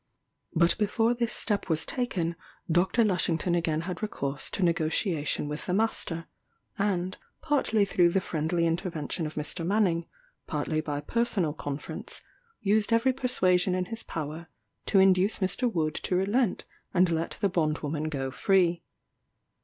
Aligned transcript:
But 0.55 0.75
before 0.79 1.13
this 1.13 1.31
step 1.31 1.69
was 1.69 1.85
taken, 1.85 2.35
Dr. 2.71 3.03
Lushington 3.03 3.53
again 3.55 3.81
had 3.81 4.01
recourse 4.01 4.49
to 4.49 4.63
negotiation 4.63 5.47
with 5.47 5.67
the 5.67 5.75
master; 5.75 6.25
and, 6.75 7.19
partly 7.43 7.85
through 7.85 8.09
the 8.09 8.19
friendly 8.19 8.65
intervention 8.65 9.27
of 9.27 9.35
Mr. 9.35 9.63
Manning, 9.63 10.07
partly 10.47 10.81
by 10.81 11.01
personal 11.01 11.53
conference, 11.53 12.21
used 12.61 12.91
every 12.91 13.13
persuasion 13.13 13.75
in 13.75 13.85
his 13.85 14.01
power 14.01 14.47
to 14.87 14.97
induce 14.97 15.37
Mr. 15.37 15.71
Wood 15.71 15.93
to 16.01 16.15
relent 16.15 16.65
and 16.95 17.11
let 17.11 17.37
the 17.39 17.47
bondwoman 17.47 18.05
go 18.09 18.31
free. 18.31 18.81